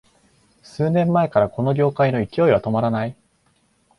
[0.63, 3.15] 数年前からこの業界の勢いは止まらない